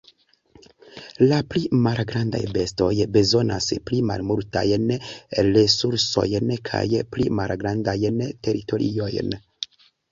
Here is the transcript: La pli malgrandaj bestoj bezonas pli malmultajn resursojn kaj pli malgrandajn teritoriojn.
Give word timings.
La 1.31 1.37
pli 1.53 1.61
malgrandaj 1.87 2.39
bestoj 2.55 2.89
bezonas 3.19 3.69
pli 3.91 4.01
malmultajn 4.13 4.97
resursojn 5.51 6.53
kaj 6.73 6.85
pli 7.15 7.31
malgrandajn 7.43 8.27
teritoriojn. 8.49 9.41